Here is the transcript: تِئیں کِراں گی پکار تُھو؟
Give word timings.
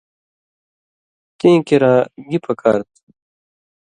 تِئیں 1.37 1.59
کِراں 1.67 1.99
گی 2.29 2.37
پکار 2.45 2.79
تُھو؟ 2.93 2.99